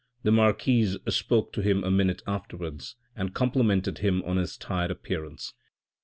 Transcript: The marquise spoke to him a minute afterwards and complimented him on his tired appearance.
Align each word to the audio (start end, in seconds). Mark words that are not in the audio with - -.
The 0.23 0.31
marquise 0.31 0.97
spoke 1.09 1.53
to 1.53 1.61
him 1.61 1.83
a 1.83 1.91
minute 1.91 2.23
afterwards 2.25 2.95
and 3.15 3.35
complimented 3.35 3.99
him 3.99 4.23
on 4.23 4.37
his 4.37 4.57
tired 4.57 4.89
appearance. 4.89 5.53